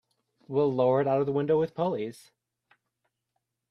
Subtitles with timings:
[0.47, 2.31] We'll lower it out of the window with pulleys.